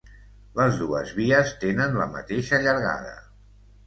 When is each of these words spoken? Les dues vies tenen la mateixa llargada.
Les 0.59 0.77
dues 0.83 1.11
vies 1.19 1.51
tenen 1.63 1.93
la 1.99 2.07
mateixa 2.13 2.61
llargada. 2.65 3.13